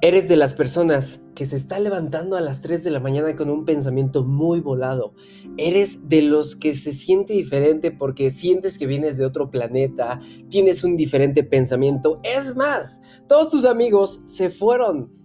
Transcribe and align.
Eres 0.00 0.28
de 0.28 0.36
las 0.36 0.54
personas 0.54 1.22
que 1.34 1.44
se 1.44 1.56
está 1.56 1.80
levantando 1.80 2.36
a 2.36 2.40
las 2.40 2.60
3 2.60 2.84
de 2.84 2.90
la 2.92 3.00
mañana 3.00 3.34
con 3.34 3.50
un 3.50 3.64
pensamiento 3.64 4.22
muy 4.22 4.60
volado. 4.60 5.12
Eres 5.56 6.08
de 6.08 6.22
los 6.22 6.54
que 6.54 6.76
se 6.76 6.92
siente 6.92 7.32
diferente 7.32 7.90
porque 7.90 8.30
sientes 8.30 8.78
que 8.78 8.86
vienes 8.86 9.16
de 9.16 9.26
otro 9.26 9.50
planeta, 9.50 10.20
tienes 10.48 10.84
un 10.84 10.96
diferente 10.96 11.42
pensamiento. 11.42 12.20
Es 12.22 12.54
más, 12.54 13.00
todos 13.26 13.50
tus 13.50 13.64
amigos 13.64 14.20
se 14.24 14.50
fueron 14.50 15.17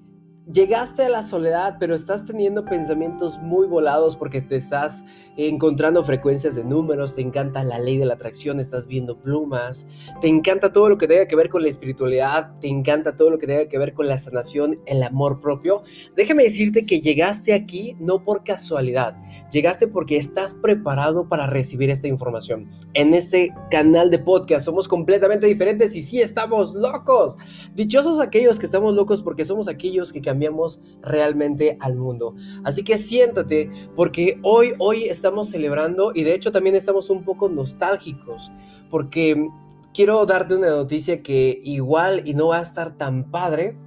Llegaste 0.51 1.03
a 1.03 1.09
la 1.09 1.23
soledad, 1.23 1.77
pero 1.79 1.95
estás 1.95 2.25
teniendo 2.25 2.65
pensamientos 2.65 3.39
muy 3.39 3.65
volados 3.65 4.17
porque 4.17 4.41
te 4.41 4.57
estás 4.57 5.05
encontrando 5.37 6.03
frecuencias 6.03 6.55
de 6.55 6.65
números, 6.65 7.15
te 7.15 7.21
encanta 7.21 7.63
la 7.63 7.79
ley 7.79 7.97
de 7.97 8.05
la 8.05 8.15
atracción, 8.15 8.59
estás 8.59 8.85
viendo 8.85 9.17
plumas, 9.17 9.87
te 10.19 10.27
encanta 10.27 10.73
todo 10.73 10.89
lo 10.89 10.97
que 10.97 11.07
tenga 11.07 11.27
que 11.27 11.37
ver 11.37 11.49
con 11.49 11.61
la 11.61 11.69
espiritualidad, 11.69 12.59
te 12.59 12.67
encanta 12.67 13.15
todo 13.15 13.29
lo 13.29 13.37
que 13.37 13.47
tenga 13.47 13.69
que 13.69 13.77
ver 13.77 13.93
con 13.93 14.09
la 14.09 14.17
sanación, 14.17 14.81
el 14.85 15.01
amor 15.03 15.39
propio. 15.39 15.83
Déjame 16.17 16.43
decirte 16.43 16.85
que 16.85 16.99
llegaste 16.99 17.53
aquí 17.53 17.95
no 18.01 18.25
por 18.25 18.43
casualidad, 18.43 19.15
llegaste 19.49 19.87
porque 19.87 20.17
estás 20.17 20.55
preparado 20.55 21.29
para 21.29 21.47
recibir 21.47 21.89
esta 21.89 22.09
información. 22.09 22.69
En 22.95 23.13
este 23.13 23.53
canal 23.71 24.09
de 24.09 24.19
podcast 24.19 24.65
somos 24.65 24.89
completamente 24.89 25.47
diferentes 25.47 25.95
y 25.95 26.01
sí 26.01 26.19
estamos 26.19 26.73
locos. 26.73 27.37
Dichosos 27.75 28.19
aquellos 28.19 28.59
que 28.59 28.65
estamos 28.65 28.93
locos 28.93 29.21
porque 29.21 29.45
somos 29.45 29.69
aquellos 29.69 30.11
que 30.11 30.32
cambiamos 30.33 30.81
realmente 31.03 31.77
al 31.79 31.95
mundo. 31.95 32.33
Así 32.63 32.83
que 32.83 32.97
siéntate 32.97 33.69
porque 33.95 34.39
hoy, 34.41 34.73
hoy 34.79 35.03
estamos 35.03 35.49
celebrando 35.49 36.11
y 36.15 36.23
de 36.23 36.33
hecho 36.33 36.51
también 36.51 36.75
estamos 36.75 37.11
un 37.11 37.23
poco 37.23 37.49
nostálgicos 37.49 38.51
porque 38.89 39.47
quiero 39.93 40.25
darte 40.25 40.55
una 40.55 40.71
noticia 40.71 41.21
que 41.21 41.61
igual 41.63 42.23
y 42.25 42.33
no 42.33 42.47
va 42.47 42.57
a 42.57 42.61
estar 42.63 42.97
tan 42.97 43.29
padre, 43.29 43.77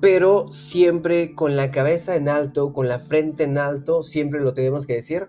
pero 0.00 0.50
siempre 0.50 1.34
con 1.34 1.56
la 1.56 1.70
cabeza 1.70 2.16
en 2.16 2.30
alto, 2.30 2.72
con 2.72 2.88
la 2.88 2.98
frente 2.98 3.44
en 3.44 3.58
alto, 3.58 4.02
siempre 4.02 4.40
lo 4.40 4.54
tenemos 4.54 4.86
que 4.86 4.94
decir. 4.94 5.28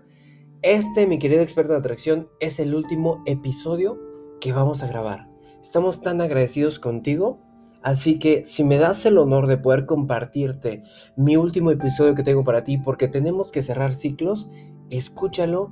Este, 0.62 1.06
mi 1.06 1.18
querido 1.18 1.42
experto 1.42 1.74
de 1.74 1.80
atracción, 1.80 2.28
es 2.40 2.58
el 2.58 2.74
último 2.74 3.22
episodio 3.26 3.98
que 4.40 4.52
vamos 4.52 4.82
a 4.82 4.88
grabar. 4.88 5.28
Estamos 5.60 6.00
tan 6.00 6.22
agradecidos 6.22 6.78
contigo 6.78 7.38
Así 7.82 8.18
que 8.18 8.42
si 8.42 8.64
me 8.64 8.76
das 8.76 9.06
el 9.06 9.18
honor 9.18 9.46
de 9.46 9.56
poder 9.56 9.86
compartirte 9.86 10.82
mi 11.16 11.36
último 11.36 11.70
episodio 11.70 12.14
que 12.14 12.24
tengo 12.24 12.42
para 12.42 12.64
ti, 12.64 12.76
porque 12.76 13.06
tenemos 13.06 13.52
que 13.52 13.62
cerrar 13.62 13.94
ciclos, 13.94 14.50
escúchalo, 14.90 15.70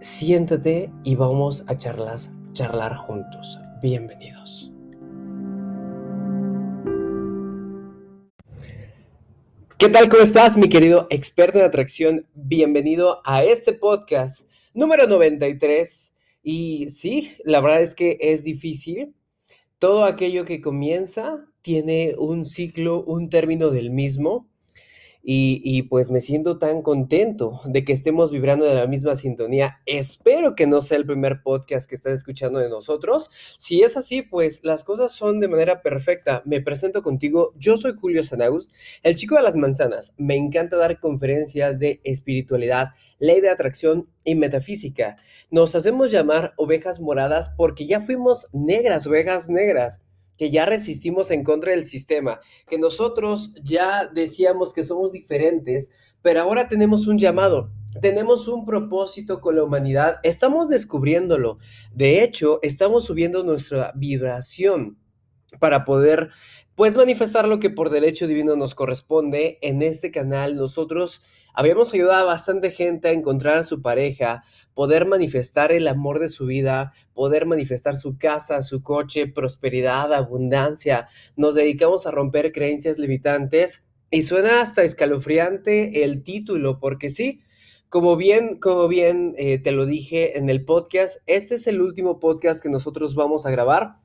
siéntate 0.00 0.92
y 1.04 1.14
vamos 1.14 1.64
a 1.68 1.76
charlas, 1.76 2.32
charlar 2.52 2.96
juntos. 2.96 3.60
Bienvenidos. 3.80 4.72
¿Qué 9.78 9.88
tal? 9.88 10.08
¿Cómo 10.08 10.22
estás, 10.22 10.56
mi 10.56 10.68
querido 10.68 11.06
experto 11.10 11.58
en 11.58 11.64
atracción? 11.64 12.26
Bienvenido 12.34 13.22
a 13.24 13.44
este 13.44 13.72
podcast 13.72 14.46
número 14.74 15.06
93. 15.06 16.12
Y 16.42 16.88
sí, 16.88 17.32
la 17.44 17.60
verdad 17.60 17.82
es 17.82 17.94
que 17.94 18.18
es 18.20 18.42
difícil 18.42 19.14
todo 19.80 20.04
aquello 20.04 20.44
que 20.44 20.60
comienza 20.60 21.48
tiene 21.62 22.14
un 22.18 22.44
ciclo, 22.44 23.02
un 23.02 23.30
término 23.30 23.70
del 23.70 23.90
mismo. 23.90 24.46
Y, 25.22 25.82
pues 25.82 26.10
me 26.10 26.20
siento 26.20 26.58
tan 26.58 26.82
contento 26.82 27.60
de 27.66 27.84
que 27.84 27.92
estemos 27.92 28.32
vibrando 28.32 28.66
en 28.66 28.74
la 28.74 28.86
misma 28.86 29.16
sintonía. 29.16 29.80
Espero 29.86 30.54
que 30.54 30.66
no 30.66 30.80
sea 30.82 30.96
el 30.98 31.06
primer 31.06 31.42
podcast 31.42 31.88
que 31.88 31.94
estás 31.94 32.14
escuchando 32.14 32.58
de 32.58 32.70
nosotros. 32.70 33.28
Si 33.58 33.82
es 33.82 33.96
así, 33.96 34.22
pues 34.22 34.60
las 34.62 34.82
cosas 34.82 35.12
son 35.12 35.40
de 35.40 35.48
manera 35.48 35.82
perfecta. 35.82 36.42
Me 36.46 36.60
presento 36.60 37.02
contigo. 37.02 37.52
Yo 37.56 37.76
soy 37.76 37.92
Julio 37.98 38.22
Sanagust, 38.22 38.72
el 39.02 39.16
chico 39.16 39.36
de 39.36 39.42
las 39.42 39.56
manzanas. 39.56 40.14
Me 40.16 40.36
encanta 40.36 40.76
dar 40.76 41.00
conferencias 41.00 41.78
de 41.78 42.00
espiritualidad, 42.04 42.88
ley 43.18 43.40
de 43.40 43.50
atracción 43.50 44.08
y 44.24 44.34
metafísica. 44.34 45.16
Nos 45.50 45.74
hacemos 45.74 46.10
llamar 46.10 46.54
ovejas 46.56 47.00
moradas 47.00 47.50
porque 47.56 47.86
ya 47.86 48.00
fuimos 48.00 48.48
negras, 48.52 49.06
ovejas 49.06 49.48
negras 49.48 50.02
que 50.40 50.50
ya 50.50 50.64
resistimos 50.64 51.30
en 51.32 51.44
contra 51.44 51.72
del 51.72 51.84
sistema, 51.84 52.40
que 52.66 52.78
nosotros 52.78 53.52
ya 53.62 54.06
decíamos 54.06 54.72
que 54.72 54.82
somos 54.82 55.12
diferentes, 55.12 55.90
pero 56.22 56.40
ahora 56.40 56.66
tenemos 56.66 57.06
un 57.08 57.18
llamado, 57.18 57.70
tenemos 58.00 58.48
un 58.48 58.64
propósito 58.64 59.42
con 59.42 59.56
la 59.56 59.64
humanidad, 59.64 60.16
estamos 60.22 60.70
descubriéndolo. 60.70 61.58
De 61.92 62.24
hecho, 62.24 62.58
estamos 62.62 63.04
subiendo 63.04 63.44
nuestra 63.44 63.92
vibración 63.94 64.96
para 65.58 65.84
poder 65.84 66.30
pues 66.74 66.94
manifestar 66.94 67.46
lo 67.46 67.60
que 67.60 67.68
por 67.68 67.90
derecho 67.90 68.26
divino 68.26 68.56
nos 68.56 68.74
corresponde. 68.74 69.58
En 69.60 69.82
este 69.82 70.10
canal 70.10 70.56
nosotros 70.56 71.22
habíamos 71.52 71.92
ayudado 71.92 72.22
a 72.22 72.32
bastante 72.32 72.70
gente 72.70 73.08
a 73.08 73.12
encontrar 73.12 73.58
a 73.58 73.62
su 73.64 73.82
pareja, 73.82 74.44
poder 74.72 75.06
manifestar 75.06 75.72
el 75.72 75.88
amor 75.88 76.20
de 76.20 76.28
su 76.28 76.46
vida, 76.46 76.92
poder 77.12 77.44
manifestar 77.44 77.96
su 77.96 78.16
casa, 78.16 78.62
su 78.62 78.82
coche, 78.82 79.26
prosperidad, 79.26 80.14
abundancia. 80.14 81.06
Nos 81.36 81.54
dedicamos 81.54 82.06
a 82.06 82.12
romper 82.12 82.52
creencias 82.52 82.98
limitantes 82.98 83.84
y 84.10 84.22
suena 84.22 84.60
hasta 84.60 84.82
escalofriante 84.82 86.02
el 86.02 86.22
título, 86.22 86.78
porque 86.80 87.10
sí, 87.10 87.42
como 87.90 88.16
bien, 88.16 88.56
como 88.58 88.88
bien 88.88 89.34
eh, 89.36 89.58
te 89.58 89.72
lo 89.72 89.84
dije 89.84 90.38
en 90.38 90.48
el 90.48 90.64
podcast, 90.64 91.18
este 91.26 91.56
es 91.56 91.66
el 91.66 91.82
último 91.82 92.20
podcast 92.20 92.62
que 92.62 92.70
nosotros 92.70 93.14
vamos 93.14 93.44
a 93.44 93.50
grabar 93.50 93.96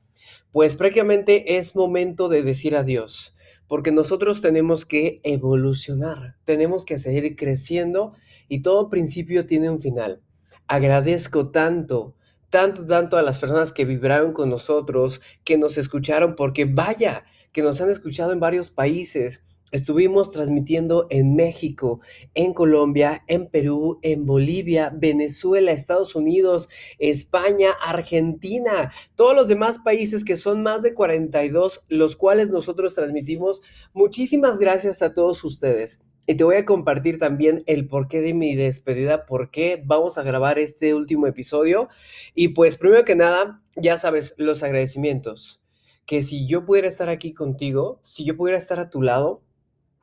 pues 0.52 0.76
prácticamente 0.76 1.56
es 1.56 1.74
momento 1.74 2.28
de 2.28 2.42
decir 2.42 2.76
adiós, 2.76 3.34
porque 3.66 3.92
nosotros 3.92 4.40
tenemos 4.40 4.86
que 4.86 5.20
evolucionar, 5.22 6.36
tenemos 6.44 6.84
que 6.84 6.98
seguir 6.98 7.36
creciendo 7.36 8.12
y 8.48 8.62
todo 8.62 8.88
principio 8.88 9.46
tiene 9.46 9.70
un 9.70 9.80
final. 9.80 10.22
Agradezco 10.66 11.50
tanto, 11.50 12.16
tanto, 12.50 12.86
tanto 12.86 13.16
a 13.16 13.22
las 13.22 13.38
personas 13.38 13.72
que 13.72 13.84
vibraron 13.84 14.32
con 14.32 14.50
nosotros, 14.50 15.20
que 15.44 15.58
nos 15.58 15.78
escucharon, 15.78 16.34
porque 16.36 16.64
vaya, 16.64 17.24
que 17.52 17.62
nos 17.62 17.80
han 17.80 17.90
escuchado 17.90 18.32
en 18.32 18.40
varios 18.40 18.70
países, 18.70 19.42
Estuvimos 19.72 20.30
transmitiendo 20.30 21.08
en 21.10 21.34
México, 21.34 22.00
en 22.34 22.54
Colombia, 22.54 23.24
en 23.26 23.48
Perú, 23.48 23.98
en 24.02 24.24
Bolivia, 24.24 24.92
Venezuela, 24.94 25.72
Estados 25.72 26.14
Unidos, 26.14 26.68
España, 26.98 27.70
Argentina, 27.84 28.92
todos 29.16 29.34
los 29.34 29.48
demás 29.48 29.80
países 29.80 30.24
que 30.24 30.36
son 30.36 30.62
más 30.62 30.82
de 30.82 30.94
42, 30.94 31.82
los 31.88 32.14
cuales 32.14 32.50
nosotros 32.50 32.94
transmitimos. 32.94 33.62
Muchísimas 33.92 34.58
gracias 34.58 35.02
a 35.02 35.14
todos 35.14 35.42
ustedes. 35.42 36.00
Y 36.28 36.34
te 36.34 36.44
voy 36.44 36.56
a 36.56 36.64
compartir 36.64 37.18
también 37.18 37.62
el 37.66 37.86
porqué 37.86 38.20
de 38.20 38.34
mi 38.34 38.56
despedida, 38.56 39.26
por 39.26 39.50
qué 39.50 39.82
vamos 39.84 40.18
a 40.18 40.24
grabar 40.24 40.58
este 40.58 40.94
último 40.94 41.26
episodio. 41.26 41.88
Y 42.34 42.48
pues 42.48 42.76
primero 42.76 43.04
que 43.04 43.14
nada, 43.14 43.62
ya 43.76 43.96
sabes, 43.96 44.34
los 44.36 44.62
agradecimientos. 44.62 45.60
Que 46.04 46.22
si 46.22 46.46
yo 46.46 46.64
pudiera 46.64 46.88
estar 46.88 47.08
aquí 47.08 47.32
contigo, 47.32 48.00
si 48.02 48.24
yo 48.24 48.36
pudiera 48.36 48.58
estar 48.58 48.80
a 48.80 48.90
tu 48.90 49.02
lado, 49.02 49.42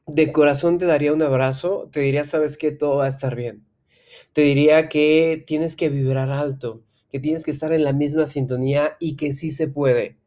de 0.07 0.31
corazón 0.31 0.77
te 0.77 0.85
daría 0.85 1.13
un 1.13 1.21
abrazo, 1.21 1.89
te 1.91 2.01
diría, 2.01 2.23
sabes 2.25 2.57
que 2.57 2.71
todo 2.71 2.97
va 2.97 3.05
a 3.05 3.09
estar 3.09 3.35
bien. 3.35 3.65
Te 4.33 4.41
diría 4.41 4.89
que 4.89 5.43
tienes 5.47 5.75
que 5.75 5.89
vibrar 5.89 6.29
alto, 6.29 6.83
que 7.11 7.19
tienes 7.19 7.43
que 7.45 7.51
estar 7.51 7.73
en 7.73 7.83
la 7.83 7.93
misma 7.93 8.25
sintonía 8.25 8.97
y 8.99 9.15
que 9.15 9.31
sí 9.33 9.49
se 9.49 9.67
puede. 9.67 10.17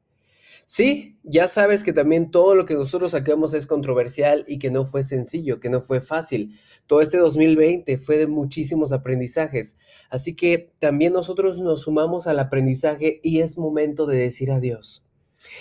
Sí, 0.68 1.16
ya 1.22 1.46
sabes 1.46 1.84
que 1.84 1.92
también 1.92 2.32
todo 2.32 2.56
lo 2.56 2.66
que 2.66 2.74
nosotros 2.74 3.12
sacamos 3.12 3.54
es 3.54 3.68
controversial 3.68 4.44
y 4.48 4.58
que 4.58 4.72
no 4.72 4.84
fue 4.84 5.04
sencillo, 5.04 5.60
que 5.60 5.70
no 5.70 5.80
fue 5.80 6.00
fácil. 6.00 6.58
Todo 6.88 7.00
este 7.00 7.18
2020 7.18 7.98
fue 7.98 8.18
de 8.18 8.26
muchísimos 8.26 8.90
aprendizajes. 8.92 9.76
Así 10.10 10.34
que 10.34 10.72
también 10.80 11.12
nosotros 11.12 11.60
nos 11.60 11.82
sumamos 11.82 12.26
al 12.26 12.40
aprendizaje 12.40 13.20
y 13.22 13.40
es 13.40 13.56
momento 13.56 14.06
de 14.06 14.18
decir 14.18 14.50
adiós. 14.50 15.05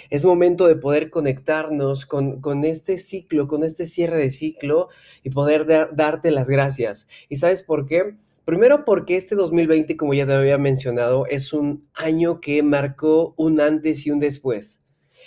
Es 0.09 0.23
momento 0.23 0.67
de 0.67 0.75
poder 0.75 1.09
conectarnos 1.09 2.05
con, 2.05 2.65
este 2.65 2.97
ciclo, 2.97 3.47
con 3.47 3.63
este 3.63 3.85
cierre 3.85 4.17
de 4.17 4.29
ciclo 4.29 4.89
y 5.23 5.29
poder 5.29 5.65
darte 5.67 6.31
las 6.31 6.49
gracias. 6.49 7.07
¿Y 7.29 7.37
sabes 7.37 7.63
por 7.63 7.85
qué? 7.85 8.15
Primero 8.45 8.85
porque 8.85 9.17
este 9.17 9.35
2020, 9.35 9.97
como 9.97 10.13
ya 10.13 10.27
te 10.27 10.33
había 10.33 10.57
mencionado, 10.57 11.25
es 11.25 11.51
un 11.51 11.89
año 11.95 12.39
que 12.39 12.61
marcó 12.61 13.33
un 13.37 13.59
antes 13.59 14.05
y 14.05 14.11
un 14.11 14.19
después. 14.19 14.81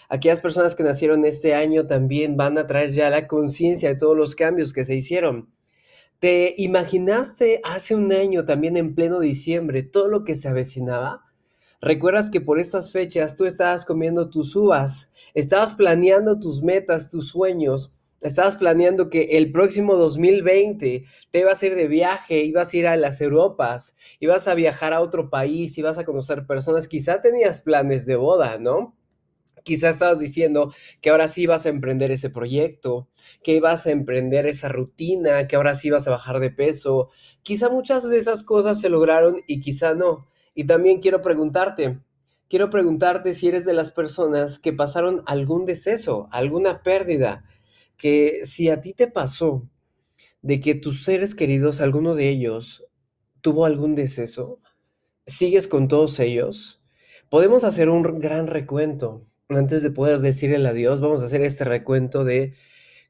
Aquellas 0.08 0.40
personas 0.40 0.74
que 0.74 0.84
nacieron 0.84 1.24
este 1.24 1.54
año 1.54 1.86
también 1.86 2.36
van 2.36 2.56
a 2.56 2.66
traer 2.66 2.92
ya 2.92 3.10
la 3.10 3.26
conciencia 3.26 3.88
de 3.88 3.96
todos 3.96 4.16
los 4.16 4.36
cambios 4.36 4.72
que 4.72 4.84
se 4.84 4.94
hicieron. 4.94 5.52
¿Te 6.18 6.54
imaginaste 6.56 7.60
hace 7.62 7.94
un 7.94 8.12
año, 8.12 8.44
también 8.44 8.76
en 8.76 8.94
pleno 8.94 9.20
diciembre, 9.20 9.82
todo 9.82 10.08
lo 10.08 10.24
que 10.24 10.34
se 10.34 10.48
avecinaba? 10.48 11.27
Recuerdas 11.80 12.30
que 12.30 12.40
por 12.40 12.58
estas 12.58 12.90
fechas 12.90 13.36
tú 13.36 13.44
estabas 13.44 13.84
comiendo 13.84 14.30
tus 14.30 14.56
uvas, 14.56 15.10
estabas 15.34 15.74
planeando 15.74 16.40
tus 16.40 16.60
metas, 16.60 17.08
tus 17.08 17.28
sueños, 17.28 17.92
estabas 18.20 18.56
planeando 18.56 19.10
que 19.10 19.38
el 19.38 19.52
próximo 19.52 19.94
2020 19.94 21.04
te 21.30 21.38
ibas 21.38 21.62
a 21.62 21.66
ir 21.66 21.76
de 21.76 21.86
viaje, 21.86 22.42
ibas 22.42 22.72
a 22.72 22.76
ir 22.76 22.86
a 22.88 22.96
las 22.96 23.20
Europas, 23.20 23.94
ibas 24.18 24.48
a 24.48 24.54
viajar 24.54 24.92
a 24.92 25.00
otro 25.00 25.30
país, 25.30 25.78
ibas 25.78 25.98
a 25.98 26.04
conocer 26.04 26.46
personas, 26.46 26.88
quizá 26.88 27.20
tenías 27.20 27.62
planes 27.62 28.06
de 28.06 28.16
boda, 28.16 28.58
¿no? 28.58 28.96
Quizá 29.62 29.90
estabas 29.90 30.18
diciendo 30.18 30.72
que 31.00 31.10
ahora 31.10 31.28
sí 31.28 31.46
vas 31.46 31.66
a 31.66 31.68
emprender 31.68 32.10
ese 32.10 32.30
proyecto, 32.30 33.08
que 33.44 33.52
ibas 33.52 33.86
a 33.86 33.92
emprender 33.92 34.46
esa 34.46 34.68
rutina, 34.68 35.46
que 35.46 35.54
ahora 35.54 35.76
sí 35.76 35.90
vas 35.90 36.08
a 36.08 36.10
bajar 36.10 36.40
de 36.40 36.50
peso. 36.50 37.10
Quizá 37.42 37.68
muchas 37.68 38.08
de 38.08 38.18
esas 38.18 38.42
cosas 38.42 38.80
se 38.80 38.88
lograron 38.88 39.42
y 39.46 39.60
quizá 39.60 39.94
no. 39.94 40.26
Y 40.58 40.64
también 40.64 40.98
quiero 41.00 41.22
preguntarte, 41.22 42.00
quiero 42.48 42.68
preguntarte 42.68 43.32
si 43.32 43.46
eres 43.46 43.64
de 43.64 43.74
las 43.74 43.92
personas 43.92 44.58
que 44.58 44.72
pasaron 44.72 45.22
algún 45.24 45.66
deceso, 45.66 46.26
alguna 46.32 46.82
pérdida, 46.82 47.44
que 47.96 48.40
si 48.42 48.68
a 48.68 48.80
ti 48.80 48.92
te 48.92 49.06
pasó 49.06 49.70
de 50.42 50.58
que 50.58 50.74
tus 50.74 51.04
seres 51.04 51.36
queridos, 51.36 51.80
alguno 51.80 52.16
de 52.16 52.28
ellos, 52.28 52.84
tuvo 53.40 53.66
algún 53.66 53.94
deceso, 53.94 54.58
sigues 55.26 55.68
con 55.68 55.86
todos 55.86 56.18
ellos, 56.18 56.82
podemos 57.28 57.62
hacer 57.62 57.88
un 57.88 58.02
gran 58.18 58.48
recuento. 58.48 59.24
Antes 59.48 59.84
de 59.84 59.92
poder 59.92 60.18
decir 60.18 60.52
el 60.52 60.66
adiós, 60.66 60.98
vamos 60.98 61.22
a 61.22 61.26
hacer 61.26 61.42
este 61.42 61.62
recuento 61.62 62.24
de 62.24 62.52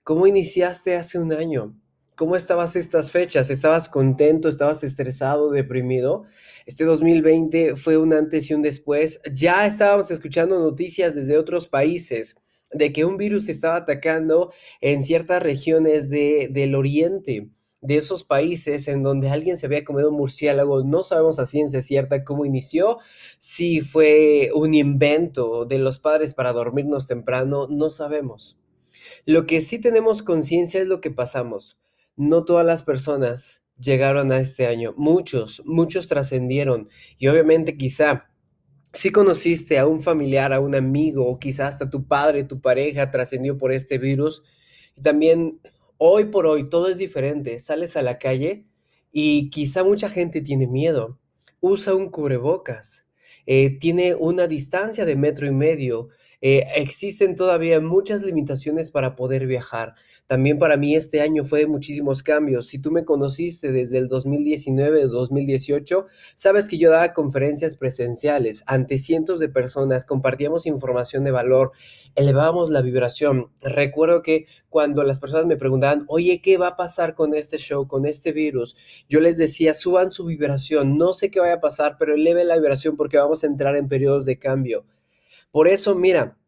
cómo 0.04 0.26
iniciaste 0.26 0.96
hace 0.96 1.18
un 1.18 1.32
año, 1.32 1.74
¿Cómo 2.19 2.35
estabas 2.35 2.75
estas 2.75 3.12
fechas? 3.12 3.49
¿Estabas 3.49 3.88
contento? 3.88 4.49
¿Estabas 4.49 4.82
estresado, 4.82 5.53
deprimido? 5.53 6.25
Este 6.67 6.82
2020 6.82 7.76
fue 7.76 7.97
un 7.97 8.12
antes 8.12 8.50
y 8.50 8.55
un 8.55 8.62
después. 8.62 9.20
Ya 9.32 9.65
estábamos 9.65 10.11
escuchando 10.11 10.59
noticias 10.59 11.15
desde 11.15 11.38
otros 11.38 11.69
países 11.69 12.35
de 12.73 12.93
que 12.93 13.05
un 13.05 13.19
virus 13.19 13.49
estaba 13.49 13.76
atacando 13.76 14.53
en 14.81 15.05
ciertas 15.05 15.41
regiones 15.41 16.11
de, 16.11 16.49
del 16.50 16.75
oriente 16.75 17.50
de 17.82 17.97
esos 17.99 18.25
países 18.25 18.88
en 18.88 19.05
donde 19.05 19.31
alguien 19.31 19.56
se 19.56 19.67
había 19.67 19.85
comido 19.85 20.11
un 20.11 20.17
murciélago. 20.17 20.82
No 20.82 21.05
sabemos 21.05 21.38
a 21.38 21.47
ciencia 21.47 21.81
cierta 21.81 22.25
cómo 22.25 22.44
inició, 22.44 22.99
si 23.38 23.81
fue 23.81 24.50
un 24.56 24.75
invento 24.75 25.67
de 25.67 25.79
los 25.79 26.00
padres 26.00 26.35
para 26.35 26.53
dormirnos 26.53 27.06
temprano, 27.06 27.69
no 27.70 27.91
sabemos. 27.91 28.59
Lo 29.25 29.47
que 29.47 29.61
sí 29.61 29.79
tenemos 29.79 30.25
conciencia 30.25 30.81
es 30.81 30.88
lo 30.88 31.00
que 31.00 31.12
pasamos 31.12 31.79
no 32.19 32.44
todas 32.44 32.67
las 32.67 32.82
personas 32.82 33.62
llegaron 33.81 34.32
a 34.32 34.38
este 34.38 34.67
año. 34.67 34.93
Muchos, 34.97 35.62
muchos 35.65 36.09
trascendieron. 36.09 36.88
Y 37.17 37.29
obviamente 37.29 37.76
quizá 37.76 38.29
si 38.93 39.11
conociste 39.11 39.79
a 39.79 39.87
un 39.87 40.00
familiar, 40.00 40.53
a 40.53 40.61
un 40.61 40.75
amigo, 40.75 41.26
o 41.26 41.38
quizá 41.38 41.67
hasta 41.69 41.88
tu 41.88 42.06
padre, 42.06 42.44
tu 42.44 42.61
pareja 42.61 43.11
trascendió 43.11 43.56
por 43.56 43.73
este 43.73 43.99
virus. 43.99 44.43
Y 44.97 45.03
también 45.03 45.61
hoy 45.97 46.26
por 46.26 46.47
hoy 46.47 46.69
todo 46.69 46.88
es 46.88 46.99
diferente. 46.99 47.59
Sales 47.61 47.97
a 47.97 48.03
la 48.03 48.19
calle 48.19 48.67
y 49.12 49.50
quizá 49.50 49.85
mucha 49.85 50.09
gente 50.09 50.41
tiene 50.41 50.67
miedo. 50.67 51.20
Usa 51.61 51.94
un 51.94 52.11
cubrebocas. 52.11 53.06
Eh, 53.47 53.79
tiene 53.79 54.15
una 54.15 54.47
distancia 54.47 55.05
de 55.05 55.17
metro 55.17 55.47
y 55.47 55.53
medio. 55.53 56.09
Eh, 56.40 56.64
existen 56.76 57.35
todavía 57.35 57.81
muchas 57.81 58.23
limitaciones 58.23 58.93
para 58.93 59.17
poder 59.17 59.46
viajar. 59.46 59.94
También 60.29 60.58
para 60.58 60.76
mí 60.76 60.94
este 60.94 61.20
año 61.20 61.44
fue 61.44 61.61
de 61.61 61.67
muchísimos 61.67 62.23
cambios. 62.23 62.69
Si 62.69 62.79
tú 62.79 62.93
me 62.93 63.05
conociste 63.05 63.73
desde 63.73 63.99
el 63.99 64.08
2019 64.08 65.06
o 65.06 65.08
2018, 65.08 66.06
sabes 66.37 66.69
que 66.69 66.79
yo 66.79 66.90
daba 66.90 67.12
conferencias 67.12 67.76
presenciales 67.76 68.62
ante 68.67 68.99
cientos 68.99 69.40
de 69.40 69.49
personas, 69.49 70.05
compartíamos 70.05 70.67
información 70.67 71.25
de 71.25 71.32
valor, 71.32 71.73
elevábamos 72.14 72.70
la 72.70 72.82
vibración. 72.82 73.50
Recuerdo 73.61 74.23
que 74.23 74.46
cuando 74.69 75.02
las 75.02 75.19
personas 75.19 75.46
me 75.46 75.56
preguntaban, 75.56 76.05
oye, 76.08 76.41
¿qué 76.41 76.56
va 76.56 76.69
a 76.69 76.76
pasar 76.76 77.14
con 77.14 77.34
este 77.34 77.56
show, 77.56 77.88
con 77.88 78.06
este 78.06 78.32
virus? 78.32 78.76
Yo 79.08 79.20
les 79.20 79.38
decía, 79.38 79.75
suban 79.75 80.11
su 80.12 80.25
vibración, 80.25 80.99
no 80.99 81.12
sé 81.12 81.31
qué 81.31 81.41
vaya 81.41 81.55
a 81.55 81.61
pasar, 81.61 81.96
pero 81.99 82.14
eleve 82.14 82.44
la 82.44 82.56
vibración 82.56 82.96
porque 82.96 83.19
vamos 83.19 83.43
a 83.43 83.49
entrar 83.49 83.75
en 83.76 83.88
periodos 83.88 84.25
de 84.25 84.38
cambio. 84.38 84.84
Por 85.50 85.68
eso, 85.68 85.94
mira, 85.94 86.38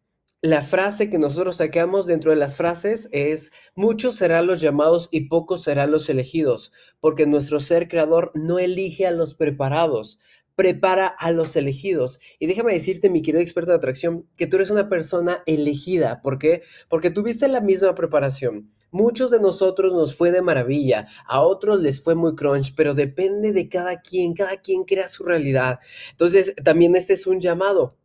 la 0.42 0.62
frase 0.62 1.10
que 1.10 1.18
nosotros 1.18 1.56
sacamos 1.56 2.06
dentro 2.06 2.30
de 2.30 2.36
las 2.36 2.56
frases 2.56 3.10
es, 3.12 3.52
muchos 3.74 4.14
serán 4.14 4.46
los 4.46 4.62
llamados 4.62 5.08
y 5.10 5.28
pocos 5.28 5.64
serán 5.64 5.90
los 5.90 6.08
elegidos, 6.08 6.72
porque 6.98 7.26
nuestro 7.26 7.60
ser 7.60 7.88
creador 7.88 8.32
no 8.34 8.58
elige 8.58 9.06
a 9.06 9.10
los 9.10 9.34
preparados, 9.34 10.18
prepara 10.54 11.06
a 11.06 11.30
los 11.30 11.56
elegidos. 11.56 12.20
Y 12.38 12.46
déjame 12.46 12.72
decirte, 12.72 13.10
mi 13.10 13.22
querido 13.22 13.42
experto 13.42 13.70
de 13.70 13.76
atracción, 13.76 14.26
que 14.36 14.46
tú 14.46 14.56
eres 14.56 14.70
una 14.70 14.88
persona 14.88 15.42
elegida. 15.44 16.20
¿Por 16.22 16.38
qué? 16.38 16.62
Porque 16.88 17.10
tuviste 17.10 17.46
la 17.48 17.60
misma 17.60 17.94
preparación. 17.94 18.70
Muchos 18.90 19.30
de 19.30 19.40
nosotros 19.40 19.92
nos 19.92 20.16
fue 20.16 20.32
de 20.32 20.42
maravilla, 20.42 21.06
a 21.26 21.42
otros 21.42 21.80
les 21.80 22.02
fue 22.02 22.14
muy 22.14 22.34
crunch, 22.34 22.74
pero 22.74 22.94
depende 22.94 23.52
de 23.52 23.68
cada 23.68 24.00
quien, 24.00 24.32
cada 24.34 24.56
quien 24.56 24.84
crea 24.84 25.08
su 25.08 25.22
realidad. 25.22 25.80
Entonces, 26.10 26.54
también 26.64 26.96
este 26.96 27.12
es 27.12 27.26
un 27.26 27.40
llamado 27.40 27.99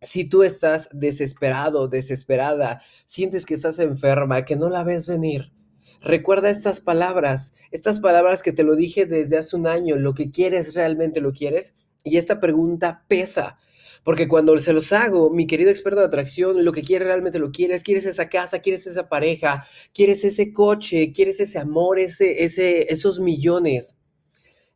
si 0.00 0.24
tú 0.24 0.42
estás 0.42 0.88
desesperado, 0.92 1.88
desesperada, 1.88 2.80
sientes 3.04 3.46
que 3.46 3.54
estás 3.54 3.78
enferma, 3.78 4.44
que 4.44 4.56
no 4.56 4.70
la 4.70 4.84
ves 4.84 5.06
venir, 5.06 5.52
recuerda 6.00 6.50
estas 6.50 6.80
palabras, 6.80 7.54
estas 7.70 8.00
palabras 8.00 8.42
que 8.42 8.52
te 8.52 8.62
lo 8.62 8.76
dije 8.76 9.06
desde 9.06 9.38
hace 9.38 9.56
un 9.56 9.66
año, 9.66 9.96
lo 9.96 10.14
que 10.14 10.30
quieres 10.30 10.74
realmente 10.74 11.20
lo 11.20 11.32
quieres, 11.32 11.74
y 12.04 12.16
esta 12.16 12.40
pregunta 12.40 13.04
pesa. 13.08 13.58
Porque 14.04 14.28
cuando 14.28 14.56
se 14.60 14.72
los 14.72 14.92
hago, 14.92 15.28
mi 15.28 15.46
querido 15.46 15.70
experto 15.70 16.00
de 16.00 16.06
atracción, 16.06 16.64
lo 16.64 16.72
que 16.72 16.82
quieres 16.82 17.08
realmente 17.08 17.40
lo 17.40 17.50
quieres, 17.50 17.82
quieres 17.82 18.06
esa 18.06 18.28
casa, 18.28 18.60
quieres 18.60 18.86
esa 18.86 19.08
pareja, 19.08 19.66
quieres 19.92 20.24
ese 20.24 20.52
coche, 20.52 21.12
quieres 21.12 21.40
ese 21.40 21.58
amor, 21.58 21.98
ese, 21.98 22.44
ese, 22.44 22.90
esos 22.92 23.18
millones. 23.18 23.98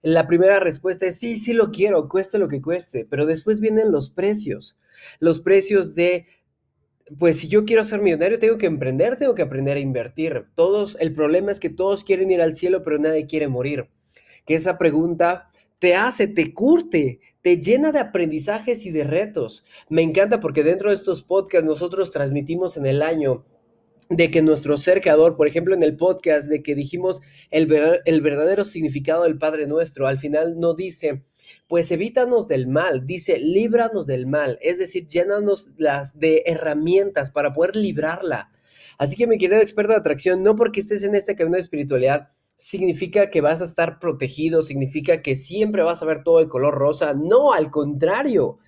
La 0.03 0.27
primera 0.27 0.59
respuesta 0.59 1.07
es 1.07 1.19
sí, 1.19 1.37
sí 1.37 1.53
lo 1.55 1.71
quiero, 1.71 2.09
cueste 2.09 2.39
lo 2.39 2.49
que 2.49 2.61
cueste, 2.61 3.07
pero 3.09 3.25
después 3.25 3.61
vienen 3.61 3.93
los 3.93 4.11
precios, 4.11 4.77
los 5.21 5.41
precios 5.41 5.95
de, 5.95 6.27
pues 7.19 7.39
si 7.41 7.49
yo 7.49 7.65
quiero 7.65 7.85
ser 7.85 8.01
millonario, 8.01 8.39
tengo 8.39 8.59
que 8.59 8.67
emprender, 8.67 9.17
tengo 9.17 9.35
que 9.35 9.43
aprender 9.43 9.77
a 9.77 9.81
invertir. 9.81 10.47
Todos, 10.55 10.97
el 11.01 11.15
problema 11.15 11.53
es 11.53 11.61
que 11.61 11.71
todos 11.71 12.05
quieren 12.05 12.31
ir 12.31 12.41
al 12.41 12.55
cielo, 12.55 12.83
pero 12.83 12.99
nadie 12.99 13.27
quiere 13.27 13.49
morir. 13.49 13.89
Que 14.47 14.55
esa 14.55 14.79
pregunta 14.79 15.51
te 15.79 15.97
hace, 15.97 16.29
te 16.29 16.55
curte, 16.55 17.21
te 17.43 17.61
llena 17.61 17.91
de 17.91 17.99
aprendizajes 17.99 18.87
y 18.87 18.93
de 18.93 19.05
retos. 19.05 19.65
Me 19.89 20.03
encanta 20.03 20.39
porque 20.39 20.63
dentro 20.63 20.91
de 20.91 20.95
estos 20.95 21.23
podcasts 21.23 21.67
nosotros 21.67 22.13
transmitimos 22.13 22.77
en 22.77 22.87
el 22.87 23.03
año 23.03 23.45
de 24.09 24.31
que 24.31 24.43
nuestro 24.43 24.77
ser 24.77 25.01
creador, 25.01 25.37
por 25.37 25.47
ejemplo, 25.47 25.75
en 25.75 25.83
el 25.83 25.97
podcast 25.97 26.49
de 26.49 26.63
que 26.63 26.75
dijimos 26.75 27.21
el, 27.51 27.73
el 28.05 28.21
verdadero 28.21 28.65
significado 28.65 29.23
del 29.25 29.39
Padre 29.39 29.67
Nuestro, 29.67 30.07
al 30.07 30.19
final 30.19 30.59
no 30.59 30.75
dice, 30.75 31.25
pues 31.67 31.91
evítanos 31.91 32.49
del 32.49 32.67
mal, 32.67 33.07
dice, 33.07 33.39
líbranos 33.39 34.07
del 34.07 34.27
mal, 34.27 34.59
es 34.61 34.79
decir, 34.79 35.09
llénanos 35.09 35.71
las 35.77 36.19
de 36.19 36.43
herramientas 36.47 37.31
para 37.31 37.53
poder 37.53 37.77
librarla. 37.77 38.51
Así 38.99 39.17
que 39.17 39.27
mi 39.27 39.39
querido 39.39 39.61
experto 39.61 39.93
de 39.93 39.99
atracción, 39.99 40.43
no 40.43 40.57
porque 40.57 40.81
estés 40.81 41.03
en 41.05 41.15
este 41.15 41.35
camino 41.35 41.57
de 41.57 41.63
espiritualidad, 41.63 42.29
significa 42.57 43.31
que 43.31 43.41
vas 43.41 43.61
a 43.61 43.65
estar 43.65 43.99
protegido, 43.99 44.63
significa 44.63 45.23
que 45.23 45.37
siempre 45.37 45.83
vas 45.83 46.03
a 46.03 46.07
ver 46.07 46.23
todo 46.23 46.39
de 46.39 46.49
color 46.49 46.75
rosa. 46.75 47.15
No, 47.15 47.53
al 47.53 47.71
contrario. 47.71 48.59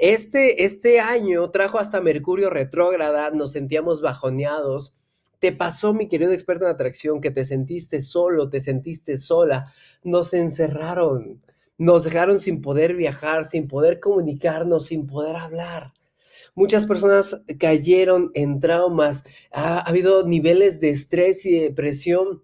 Este, 0.00 0.64
este 0.64 0.98
año 0.98 1.50
trajo 1.50 1.78
hasta 1.78 2.00
Mercurio 2.00 2.48
retrógrada, 2.48 3.30
nos 3.32 3.52
sentíamos 3.52 4.00
bajoneados. 4.00 4.94
Te 5.40 5.52
pasó, 5.52 5.92
mi 5.92 6.08
querido 6.08 6.32
experto 6.32 6.64
en 6.64 6.70
atracción, 6.70 7.20
que 7.20 7.30
te 7.30 7.44
sentiste 7.44 8.00
solo, 8.00 8.48
te 8.48 8.60
sentiste 8.60 9.18
sola. 9.18 9.70
Nos 10.02 10.32
encerraron, 10.32 11.42
nos 11.76 12.04
dejaron 12.04 12.38
sin 12.38 12.62
poder 12.62 12.94
viajar, 12.94 13.44
sin 13.44 13.68
poder 13.68 14.00
comunicarnos, 14.00 14.86
sin 14.86 15.06
poder 15.06 15.36
hablar. 15.36 15.92
Muchas 16.54 16.86
personas 16.86 17.42
cayeron 17.58 18.30
en 18.32 18.58
traumas, 18.58 19.24
ha, 19.52 19.80
ha 19.80 19.80
habido 19.80 20.26
niveles 20.26 20.80
de 20.80 20.88
estrés 20.88 21.44
y 21.44 21.58
depresión 21.58 22.42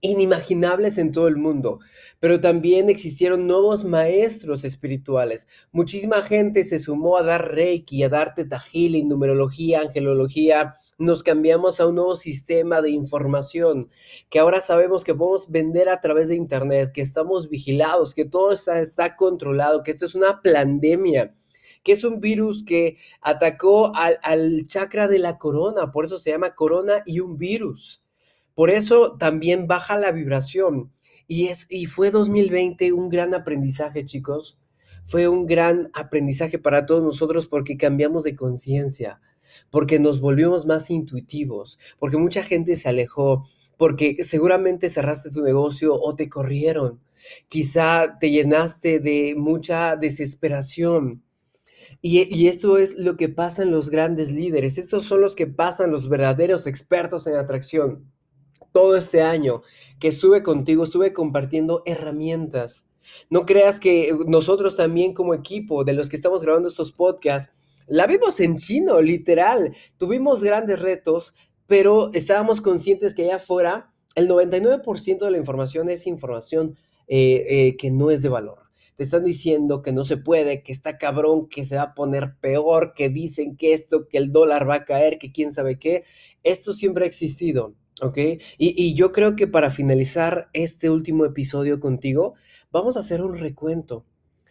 inimaginables 0.00 0.98
en 0.98 1.12
todo 1.12 1.28
el 1.28 1.36
mundo, 1.36 1.80
pero 2.20 2.40
también 2.40 2.88
existieron 2.88 3.46
nuevos 3.46 3.84
maestros 3.84 4.64
espirituales. 4.64 5.46
Muchísima 5.72 6.22
gente 6.22 6.64
se 6.64 6.78
sumó 6.78 7.16
a 7.16 7.22
dar 7.22 7.52
reiki, 7.52 8.02
a 8.02 8.08
dar 8.08 8.34
teta 8.34 8.62
numerología, 9.04 9.80
angelología. 9.80 10.74
Nos 10.98 11.22
cambiamos 11.22 11.80
a 11.80 11.86
un 11.86 11.96
nuevo 11.96 12.16
sistema 12.16 12.82
de 12.82 12.90
información 12.90 13.88
que 14.30 14.38
ahora 14.40 14.60
sabemos 14.60 15.04
que 15.04 15.14
podemos 15.14 15.50
vender 15.50 15.88
a 15.88 16.00
través 16.00 16.28
de 16.28 16.36
internet, 16.36 16.90
que 16.92 17.02
estamos 17.02 17.48
vigilados, 17.48 18.14
que 18.14 18.24
todo 18.24 18.52
está, 18.52 18.80
está 18.80 19.16
controlado, 19.16 19.82
que 19.82 19.90
esto 19.90 20.06
es 20.06 20.14
una 20.14 20.40
pandemia 20.42 21.34
que 21.84 21.92
es 21.92 22.04
un 22.04 22.20
virus 22.20 22.64
que 22.64 22.98
atacó 23.22 23.94
al, 23.94 24.18
al 24.22 24.66
chakra 24.66 25.06
de 25.06 25.20
la 25.20 25.38
corona, 25.38 25.92
por 25.92 26.04
eso 26.04 26.18
se 26.18 26.30
llama 26.30 26.54
corona 26.54 27.02
y 27.06 27.20
un 27.20 27.38
virus. 27.38 28.02
Por 28.58 28.70
eso 28.70 29.16
también 29.16 29.68
baja 29.68 29.96
la 29.96 30.10
vibración. 30.10 30.90
Y, 31.28 31.46
es, 31.46 31.68
y 31.70 31.86
fue 31.86 32.10
2020 32.10 32.92
un 32.92 33.08
gran 33.08 33.32
aprendizaje, 33.32 34.04
chicos. 34.04 34.58
Fue 35.04 35.28
un 35.28 35.46
gran 35.46 35.92
aprendizaje 35.94 36.58
para 36.58 36.84
todos 36.84 37.04
nosotros 37.04 37.46
porque 37.46 37.76
cambiamos 37.76 38.24
de 38.24 38.34
conciencia, 38.34 39.20
porque 39.70 40.00
nos 40.00 40.20
volvimos 40.20 40.66
más 40.66 40.90
intuitivos, 40.90 41.78
porque 42.00 42.16
mucha 42.16 42.42
gente 42.42 42.74
se 42.74 42.88
alejó, 42.88 43.44
porque 43.76 44.16
seguramente 44.24 44.90
cerraste 44.90 45.30
tu 45.30 45.44
negocio 45.44 45.94
o 45.94 46.16
te 46.16 46.28
corrieron. 46.28 46.98
Quizá 47.46 48.18
te 48.18 48.32
llenaste 48.32 48.98
de 48.98 49.34
mucha 49.36 49.94
desesperación. 49.94 51.22
Y, 52.02 52.48
esto 52.48 52.76
es 52.76 52.96
lo 52.96 53.16
que 53.16 53.28
pasa 53.28 53.62
en 53.62 53.70
los 53.70 53.88
grandes 53.88 54.32
líderes. 54.32 54.78
Estos 54.78 55.04
son 55.04 55.20
los 55.20 55.36
que 55.36 55.46
pasan 55.46 55.92
los 55.92 56.08
verdaderos 56.08 56.66
expertos 56.66 57.28
en 57.28 57.36
atracción. 57.36 58.17
Todo 58.72 58.96
este 58.96 59.22
año 59.22 59.62
que 59.98 60.08
estuve 60.08 60.42
contigo, 60.42 60.84
estuve 60.84 61.12
compartiendo 61.12 61.82
herramientas. 61.86 62.86
No 63.30 63.46
creas 63.46 63.80
que 63.80 64.16
nosotros 64.26 64.76
también 64.76 65.14
como 65.14 65.34
equipo 65.34 65.84
de 65.84 65.94
los 65.94 66.08
que 66.08 66.16
estamos 66.16 66.42
grabando 66.42 66.68
estos 66.68 66.92
podcasts, 66.92 67.52
la 67.86 68.06
vimos 68.06 68.38
en 68.40 68.56
chino, 68.56 69.00
literal. 69.00 69.74
Tuvimos 69.96 70.42
grandes 70.42 70.80
retos, 70.80 71.34
pero 71.66 72.10
estábamos 72.12 72.60
conscientes 72.60 73.14
que 73.14 73.24
allá 73.24 73.36
afuera 73.36 73.92
el 74.14 74.28
99% 74.28 75.18
de 75.24 75.30
la 75.30 75.38
información 75.38 75.88
es 75.88 76.06
información 76.06 76.76
eh, 77.06 77.44
eh, 77.48 77.76
que 77.76 77.90
no 77.90 78.10
es 78.10 78.22
de 78.22 78.28
valor 78.28 78.68
te 78.98 79.04
están 79.04 79.22
diciendo 79.22 79.80
que 79.80 79.92
no 79.92 80.02
se 80.02 80.16
puede, 80.16 80.64
que 80.64 80.72
está 80.72 80.98
cabrón, 80.98 81.48
que 81.48 81.64
se 81.64 81.76
va 81.76 81.82
a 81.82 81.94
poner 81.94 82.34
peor, 82.40 82.94
que 82.96 83.08
dicen 83.08 83.56
que 83.56 83.72
esto, 83.72 84.08
que 84.08 84.18
el 84.18 84.32
dólar 84.32 84.68
va 84.68 84.74
a 84.74 84.84
caer, 84.84 85.18
que 85.20 85.30
quién 85.30 85.52
sabe 85.52 85.78
qué. 85.78 86.02
Esto 86.42 86.72
siempre 86.72 87.04
ha 87.04 87.06
existido, 87.06 87.76
¿ok? 88.02 88.18
Y, 88.58 88.94
yo 88.94 89.12
creo 89.12 89.36
que 89.36 89.46
para 89.46 89.70
finalizar 89.70 90.48
este 90.52 90.90
último 90.90 91.24
episodio 91.24 91.80
contigo, 91.80 92.34
vamos 92.70 92.96
a 92.96 93.00
hacer 93.00 93.22
un 93.22 93.38
recuento, 93.38 94.04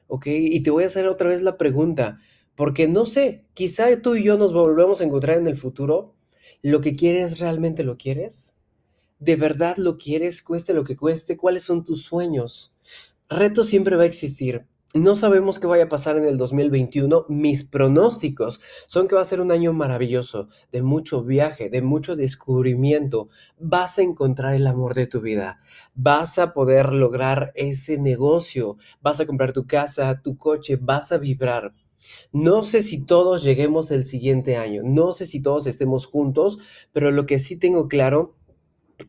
¿ok? 0.07 0.27
Y 0.27 0.61
te 0.61 0.71
voy 0.71 0.83
a 0.83 0.87
hacer 0.87 1.07
otra 1.07 1.29
vez 1.29 1.41
la 1.41 1.57
pregunta, 1.57 2.19
porque 2.55 2.87
no 2.87 3.05
sé, 3.05 3.45
quizá 3.53 4.01
tú 4.01 4.15
y 4.15 4.23
yo 4.23 4.37
nos 4.37 4.53
volvemos 4.53 5.01
a 5.01 5.03
encontrar 5.03 5.37
en 5.37 5.47
el 5.47 5.57
futuro. 5.57 6.15
¿Lo 6.63 6.81
que 6.81 6.95
quieres 6.95 7.39
realmente 7.39 7.83
lo 7.83 7.97
quieres? 7.97 8.57
¿De 9.19 9.35
verdad 9.35 9.77
lo 9.77 9.97
quieres? 9.97 10.41
Cueste 10.41 10.73
lo 10.73 10.83
que 10.83 10.97
cueste. 10.97 11.37
¿Cuáles 11.37 11.63
son 11.63 11.83
tus 11.83 12.03
sueños? 12.03 12.73
reto 13.29 13.63
siempre 13.63 13.95
va 13.95 14.03
a 14.03 14.07
existir. 14.07 14.65
No 14.93 15.17
sabemos 15.17 15.59
qué 15.59 15.67
vaya 15.67 15.83
a 15.83 15.89
pasar 15.89 16.15
en 16.15 16.25
el 16.25 16.37
2021. 16.37 17.25
Mis 17.27 17.65
pronósticos 17.65 18.61
son 18.87 19.09
que 19.09 19.15
va 19.15 19.21
a 19.21 19.25
ser 19.25 19.41
un 19.41 19.51
año 19.51 19.73
maravilloso, 19.73 20.47
de 20.71 20.81
mucho 20.81 21.23
viaje, 21.23 21.69
de 21.69 21.81
mucho 21.81 22.15
descubrimiento. 22.15 23.27
Vas 23.59 23.99
a 23.99 24.03
encontrar 24.03 24.55
el 24.55 24.65
amor 24.65 24.95
de 24.95 25.05
tu 25.05 25.19
vida. 25.19 25.59
Vas 25.93 26.39
a 26.39 26.53
poder 26.53 26.93
lograr 26.93 27.51
ese 27.55 27.97
negocio. 27.97 28.77
Vas 29.01 29.19
a 29.19 29.25
comprar 29.25 29.51
tu 29.51 29.67
casa, 29.67 30.21
tu 30.21 30.37
coche, 30.37 30.77
vas 30.77 31.11
a 31.11 31.17
vibrar. 31.17 31.73
No 32.31 32.63
sé 32.63 32.81
si 32.81 33.03
todos 33.03 33.43
lleguemos 33.43 33.91
el 33.91 34.05
siguiente 34.05 34.55
año, 34.55 34.83
no 34.85 35.11
sé 35.11 35.25
si 35.25 35.41
todos 35.41 35.67
estemos 35.67 36.05
juntos, 36.05 36.59
pero 36.93 37.11
lo 37.11 37.25
que 37.25 37.39
sí 37.39 37.57
tengo 37.57 37.89
claro 37.89 38.37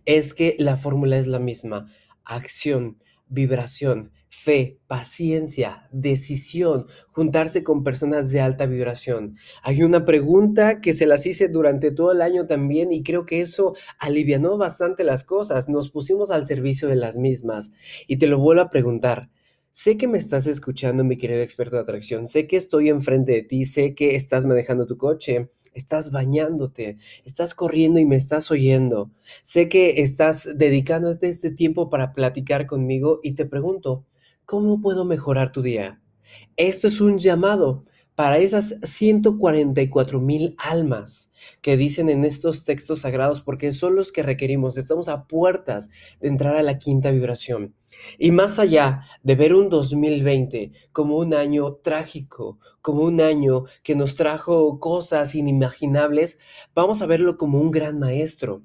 es 0.07 0.35
que 0.35 0.57
la 0.59 0.77
fórmula 0.77 1.19
es 1.19 1.29
la 1.29 1.39
misma. 1.39 1.87
Acción 2.25 2.99
vibración, 3.29 4.11
fe, 4.43 4.79
paciencia, 4.87 5.89
decisión, 5.93 6.87
juntarse 7.11 7.63
con 7.63 7.83
personas 7.83 8.31
de 8.31 8.41
alta 8.41 8.67
vibración. 8.67 9.37
Hay 9.63 9.83
una 9.83 10.05
pregunta 10.05 10.81
que 10.81 10.95
se 10.95 11.07
las 11.07 11.27
hice 11.27 11.49
durante 11.49 11.91
todo 11.91 12.13
el 12.13 12.23
año 12.23 12.47
también 12.47 12.93
y 12.93 13.03
creo 13.03 13.27
que 13.27 13.41
eso 13.41 13.75
alivianó 13.99 14.57
bastante 14.57 15.05
las 15.05 15.25
cosas. 15.25 15.69
Nos 15.69 15.91
pusimos 15.91 16.31
al 16.31 16.45
servicio 16.45 16.89
de 16.89 16.97
las 16.97 17.19
mismas 17.19 17.73
y 18.07 18.17
te 18.17 18.27
lo 18.27 18.39
vuelvo 18.39 18.63
a 18.63 18.71
preguntar. 18.71 19.31
Sé 19.71 19.97
que 19.97 20.09
me 20.09 20.19
estás 20.19 20.47
escuchando, 20.47 21.05
mi 21.05 21.19
querido 21.19 21.43
experto 21.43 21.77
de 21.77 21.83
atracción. 21.83 22.27
Sé 22.27 22.47
que 22.47 22.57
estoy 22.57 22.89
enfrente 22.89 23.33
de 23.33 23.43
ti. 23.43 23.65
Sé 23.67 23.95
que 23.95 24.15
estás 24.17 24.47
manejando 24.47 24.87
tu 24.87 24.97
coche 24.97 25.51
estás 25.75 26.11
bañándote, 26.11 26.99
estás 27.25 27.55
corriendo 27.55 27.99
y 28.01 28.05
me 28.05 28.17
estás 28.17 28.51
oyendo. 28.51 29.11
Sé 29.43 29.69
que 29.69 30.03
estás 30.03 30.57
dedicándote 30.57 31.29
este 31.29 31.51
tiempo 31.51 31.89
para 31.89 32.13
platicar 32.13 32.67
conmigo 32.67 33.21
y 33.23 33.33
te 33.35 33.47
pregunto, 33.47 34.05
¿cómo 34.49 34.81
puedo 34.81 35.05
mejorar 35.05 35.53
tu 35.53 35.61
día? 35.61 36.01
Esto 36.57 36.89
es 36.89 37.03
un 37.03 37.19
llamado 37.19 37.85
para 38.15 38.39
esas 38.39 38.77
144 38.83 40.21
mil 40.23 40.55
almas 40.57 41.31
que 41.61 41.77
dicen 41.77 42.09
en 42.09 42.25
estos 42.25 42.65
textos 42.65 43.01
sagrados, 43.01 43.43
porque 43.43 43.73
son 43.73 43.95
los 43.95 44.11
que 44.11 44.23
requerimos. 44.23 44.79
Estamos 44.79 45.11
a 45.11 45.27
puertas 45.27 45.91
de 46.23 46.29
entrar 46.29 46.57
a 46.57 46.63
la 46.63 46.79
quinta 46.79 47.11
vibración. 47.11 47.75
Y 48.19 48.31
más 48.31 48.59
allá 48.59 49.03
de 49.23 49.35
ver 49.35 49.53
un 49.53 49.69
2020 49.69 50.73
como 50.93 51.19
un 51.19 51.35
año 51.35 51.75
trágico, 51.75 52.59
como 52.81 53.03
un 53.03 53.21
año 53.21 53.65
que 53.83 53.97
nos 53.97 54.15
trajo 54.15 54.81
cosas 54.81 55.35
inimaginables, 55.35 56.39
vamos 56.75 57.03
a 57.03 57.07
verlo 57.07 57.37
como 57.37 57.61
un 57.61 57.71
gran 57.71 57.99
maestro. 57.99 58.63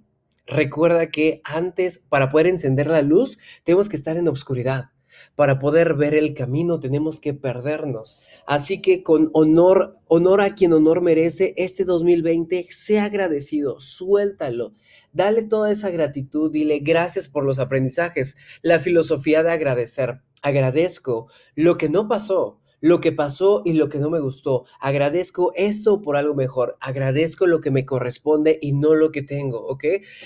Recuerda 0.48 1.10
que 1.10 1.42
antes, 1.44 2.00
para 2.00 2.30
poder 2.30 2.48
encender 2.48 2.88
la 2.88 3.02
luz, 3.02 3.38
tenemos 3.66 3.90
que 3.90 3.98
estar 3.98 4.16
en 4.16 4.30
obscuridad. 4.30 4.93
Para 5.36 5.60
poder 5.60 5.96
ver 5.96 6.14
el 6.16 6.34
camino 6.34 6.80
tenemos 6.80 7.20
que 7.20 7.34
perdernos. 7.34 8.20
Así 8.46 8.82
que 8.82 9.04
con 9.04 9.30
honor, 9.34 9.98
honor 10.08 10.42
a 10.42 10.56
quien 10.56 10.74
honor 10.74 11.02
merece, 11.02 11.54
este 11.58 11.86
2020, 11.86 12.68
sea 12.72 13.06
agradecido, 13.06 13.80
suéltalo, 13.80 14.74
dale 15.12 15.44
toda 15.44 15.72
esa 15.72 15.90
gratitud, 15.90 16.52
dile 16.52 16.80
gracias 16.80 17.30
por 17.30 17.46
los 17.46 17.60
aprendizajes, 17.60 18.36
la 18.62 18.80
filosofía 18.80 19.44
de 19.44 19.52
agradecer. 19.52 20.22
Agradezco 20.42 21.28
lo 21.56 21.78
que 21.78 21.90
no 21.90 22.08
pasó, 22.08 22.60
lo 22.84 23.00
que 23.00 23.14
pasó 23.14 23.62
y 23.64 23.74
lo 23.74 23.88
que 23.88 23.98
no 23.98 24.10
me 24.10 24.20
gustó. 24.20 24.66
Agradezco 24.82 25.54
esto 25.56 26.02
por 26.02 26.18
algo 26.18 26.36
mejor. 26.36 26.76
Agradezco 26.82 27.48
lo 27.48 27.62
que 27.62 27.72
me 27.72 27.86
corresponde 27.86 28.60
y 28.62 28.74
no 28.74 28.94
lo 28.94 29.10
que 29.10 29.22
tengo, 29.22 29.66
¿ok? 29.66 29.86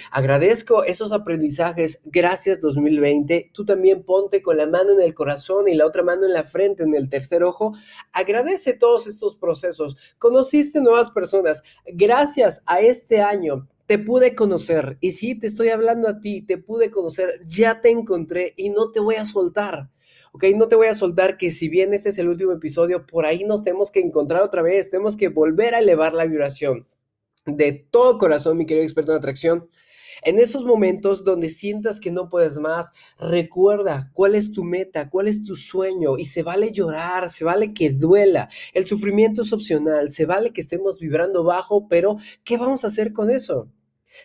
Agradezco 0.09 0.83
esos 0.83 1.13
aprendizajes. 1.13 2.01
Gracias 2.05 2.59
2020. 2.59 3.51
Tú 3.53 3.63
también 3.63 4.01
ponte 4.01 4.41
con 4.41 4.57
la 4.57 4.65
mano 4.65 4.93
en 4.93 5.01
el 5.01 5.13
corazón 5.13 5.67
y 5.67 5.75
la 5.75 5.85
otra 5.85 6.01
mano 6.01 6.25
en 6.25 6.33
la 6.33 6.43
frente, 6.43 6.81
en 6.81 6.95
el 6.95 7.09
tercer 7.09 7.43
ojo. 7.43 7.75
Agradece 8.11 8.73
todos 8.73 9.05
estos 9.05 9.35
procesos. 9.35 9.95
Conociste 10.17 10.81
nuevas 10.81 11.11
personas. 11.11 11.61
Gracias 11.85 12.63
a 12.65 12.81
este 12.81 13.21
año 13.21 13.67
te 13.85 13.99
pude 13.99 14.33
conocer. 14.33 14.97
Y 14.99 15.11
sí, 15.11 15.35
te 15.35 15.45
estoy 15.45 15.69
hablando 15.69 16.09
a 16.09 16.19
ti, 16.19 16.41
te 16.41 16.57
pude 16.57 16.89
conocer, 16.89 17.39
ya 17.45 17.81
te 17.81 17.91
encontré 17.91 18.55
y 18.57 18.71
no 18.71 18.91
te 18.91 18.99
voy 18.99 19.15
a 19.15 19.25
soltar. 19.25 19.91
¿Ok? 20.33 20.45
No 20.55 20.67
te 20.67 20.75
voy 20.75 20.87
a 20.87 20.93
soltar 20.93 21.37
que 21.37 21.51
si 21.51 21.69
bien 21.69 21.93
este 21.93 22.09
es 22.09 22.17
el 22.17 22.27
último 22.27 22.51
episodio, 22.51 23.05
por 23.05 23.25
ahí 23.25 23.43
nos 23.43 23.63
tenemos 23.63 23.91
que 23.91 23.99
encontrar 23.99 24.41
otra 24.41 24.61
vez, 24.61 24.89
tenemos 24.89 25.17
que 25.17 25.29
volver 25.29 25.75
a 25.75 25.79
elevar 25.79 26.13
la 26.13 26.25
vibración. 26.25 26.87
De 27.45 27.71
todo 27.71 28.17
corazón, 28.17 28.57
mi 28.57 28.65
querido 28.65 28.83
experto 28.83 29.11
en 29.11 29.17
atracción, 29.19 29.69
en 30.23 30.39
esos 30.39 30.65
momentos 30.65 31.23
donde 31.23 31.49
sientas 31.49 31.99
que 31.99 32.11
no 32.11 32.29
puedes 32.29 32.57
más, 32.57 32.91
recuerda 33.19 34.11
cuál 34.13 34.35
es 34.35 34.51
tu 34.51 34.63
meta, 34.63 35.09
cuál 35.09 35.27
es 35.27 35.43
tu 35.43 35.55
sueño 35.55 36.17
y 36.17 36.25
se 36.25 36.43
vale 36.43 36.71
llorar, 36.71 37.29
se 37.29 37.45
vale 37.45 37.73
que 37.73 37.91
duela. 37.91 38.49
El 38.73 38.85
sufrimiento 38.85 39.43
es 39.43 39.53
opcional, 39.53 40.09
se 40.09 40.25
vale 40.25 40.51
que 40.51 40.61
estemos 40.61 40.99
vibrando 40.99 41.43
bajo, 41.43 41.87
pero 41.87 42.17
¿qué 42.43 42.57
vamos 42.57 42.83
a 42.83 42.87
hacer 42.87 43.13
con 43.13 43.29
eso? 43.29 43.69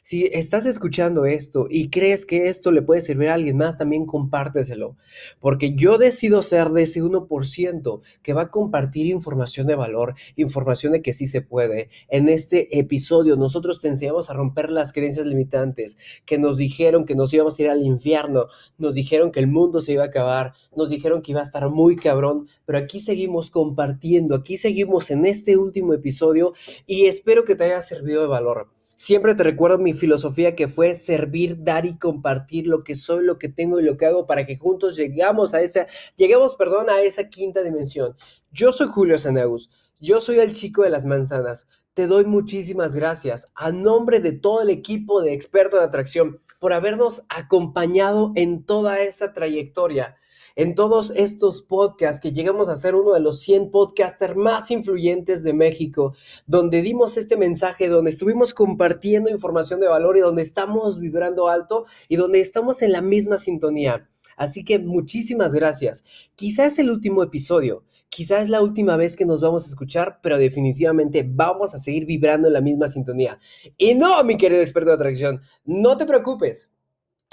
Si 0.02 0.26
estás 0.32 0.66
escuchando 0.66 1.26
esto 1.26 1.66
y 1.68 1.90
crees 1.90 2.26
que 2.26 2.48
esto 2.48 2.72
le 2.72 2.82
puede 2.82 3.00
servir 3.00 3.28
a 3.28 3.34
alguien 3.34 3.56
más, 3.56 3.76
también 3.76 4.06
compárteselo, 4.06 4.96
porque 5.40 5.74
yo 5.74 5.98
decido 5.98 6.42
ser 6.42 6.70
de 6.70 6.82
ese 6.82 7.02
1% 7.02 8.00
que 8.22 8.32
va 8.32 8.42
a 8.42 8.50
compartir 8.50 9.06
información 9.06 9.66
de 9.66 9.74
valor, 9.74 10.14
información 10.36 10.92
de 10.92 11.02
que 11.02 11.12
sí 11.12 11.26
se 11.26 11.42
puede. 11.42 11.88
En 12.08 12.28
este 12.28 12.78
episodio 12.78 13.36
nosotros 13.36 13.80
te 13.80 13.88
enseñamos 13.88 14.30
a 14.30 14.34
romper 14.34 14.72
las 14.72 14.92
creencias 14.92 15.26
limitantes 15.26 15.96
que 16.24 16.38
nos 16.38 16.56
dijeron 16.56 17.04
que 17.04 17.14
nos 17.14 17.32
íbamos 17.32 17.58
a 17.58 17.62
ir 17.62 17.70
al 17.70 17.82
infierno, 17.82 18.46
nos 18.78 18.94
dijeron 18.94 19.30
que 19.30 19.40
el 19.40 19.48
mundo 19.48 19.80
se 19.80 19.92
iba 19.92 20.04
a 20.04 20.06
acabar, 20.06 20.52
nos 20.76 20.90
dijeron 20.90 21.22
que 21.22 21.32
iba 21.32 21.40
a 21.40 21.44
estar 21.44 21.68
muy 21.68 21.96
cabrón, 21.96 22.48
pero 22.64 22.78
aquí 22.78 23.00
seguimos 23.00 23.50
compartiendo, 23.50 24.34
aquí 24.34 24.56
seguimos 24.56 25.10
en 25.10 25.26
este 25.26 25.56
último 25.56 25.94
episodio 25.94 26.52
y 26.86 27.06
espero 27.06 27.44
que 27.44 27.54
te 27.54 27.64
haya 27.64 27.82
servido 27.82 28.22
de 28.22 28.28
valor. 28.28 28.81
Siempre 28.96 29.34
te 29.34 29.42
recuerdo 29.42 29.78
mi 29.78 29.94
filosofía 29.94 30.54
que 30.54 30.68
fue 30.68 30.94
servir, 30.94 31.56
dar 31.62 31.86
y 31.86 31.98
compartir 31.98 32.66
lo 32.66 32.84
que 32.84 32.94
soy, 32.94 33.24
lo 33.24 33.38
que 33.38 33.48
tengo 33.48 33.80
y 33.80 33.84
lo 33.84 33.96
que 33.96 34.06
hago 34.06 34.26
para 34.26 34.46
que 34.46 34.56
juntos 34.56 34.96
llegamos 34.96 35.54
a 35.54 35.60
esa, 35.60 35.86
lleguemos, 36.16 36.56
perdón, 36.56 36.88
a 36.90 37.00
esa 37.00 37.28
quinta 37.28 37.62
dimensión. 37.62 38.16
Yo 38.50 38.72
soy 38.72 38.88
Julio 38.88 39.18
Saneus, 39.18 39.70
yo 40.00 40.20
soy 40.20 40.38
el 40.38 40.54
chico 40.54 40.82
de 40.82 40.90
las 40.90 41.04
manzanas. 41.04 41.66
Te 41.94 42.06
doy 42.06 42.24
muchísimas 42.24 42.94
gracias 42.94 43.52
a 43.54 43.70
nombre 43.70 44.20
de 44.20 44.32
todo 44.32 44.62
el 44.62 44.70
equipo 44.70 45.22
de 45.22 45.32
expertos 45.32 45.80
de 45.80 45.86
atracción 45.86 46.40
por 46.58 46.72
habernos 46.72 47.22
acompañado 47.28 48.32
en 48.34 48.64
toda 48.64 49.00
esa 49.00 49.32
trayectoria 49.32 50.16
en 50.56 50.74
todos 50.74 51.12
estos 51.16 51.62
podcasts 51.62 52.20
que 52.20 52.32
llegamos 52.32 52.68
a 52.68 52.76
ser 52.76 52.94
uno 52.94 53.12
de 53.12 53.20
los 53.20 53.40
100 53.40 53.70
podcasters 53.70 54.36
más 54.36 54.70
influyentes 54.70 55.42
de 55.42 55.52
México, 55.52 56.14
donde 56.46 56.82
dimos 56.82 57.16
este 57.16 57.36
mensaje, 57.36 57.88
donde 57.88 58.10
estuvimos 58.10 58.54
compartiendo 58.54 59.30
información 59.30 59.80
de 59.80 59.88
valor 59.88 60.16
y 60.16 60.20
donde 60.20 60.42
estamos 60.42 60.98
vibrando 60.98 61.48
alto 61.48 61.86
y 62.08 62.16
donde 62.16 62.40
estamos 62.40 62.82
en 62.82 62.92
la 62.92 63.02
misma 63.02 63.38
sintonía. 63.38 64.08
Así 64.36 64.64
que 64.64 64.78
muchísimas 64.78 65.52
gracias. 65.52 66.04
Quizás 66.34 66.72
es 66.72 66.78
el 66.80 66.90
último 66.90 67.22
episodio, 67.22 67.84
quizás 68.08 68.44
es 68.44 68.48
la 68.50 68.62
última 68.62 68.96
vez 68.96 69.16
que 69.16 69.24
nos 69.24 69.40
vamos 69.40 69.64
a 69.64 69.68
escuchar, 69.68 70.20
pero 70.22 70.38
definitivamente 70.38 71.26
vamos 71.26 71.74
a 71.74 71.78
seguir 71.78 72.06
vibrando 72.06 72.48
en 72.48 72.54
la 72.54 72.60
misma 72.60 72.88
sintonía. 72.88 73.38
Y 73.76 73.94
no, 73.94 74.22
mi 74.24 74.36
querido 74.36 74.60
experto 74.60 74.90
de 74.90 74.96
atracción, 74.96 75.42
no 75.64 75.96
te 75.96 76.06
preocupes. 76.06 76.70